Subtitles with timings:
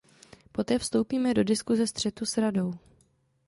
[0.51, 2.73] Poté vstoupíme do diskuse, střetu, s Radou.